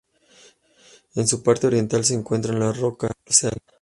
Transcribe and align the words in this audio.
En 1.13 1.27
su 1.27 1.43
parte 1.43 1.67
oriental 1.67 2.03
se 2.03 2.15
encuentran 2.15 2.59
las 2.59 2.75
rocas 2.75 3.11
Seal. 3.27 3.59